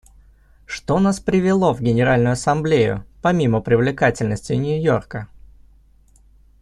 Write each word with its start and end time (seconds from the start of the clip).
Что 0.65 0.97
нас 0.99 1.19
привело 1.19 1.75
в 1.75 1.81
Генеральную 1.81 2.33
Ассамблею, 2.33 3.05
помимо 3.21 3.61
привлекательности 3.61 4.53
Нью-Йорка? 4.53 5.27